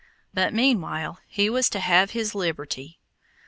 [0.33, 2.97] But meanwhile he was to have his liberty.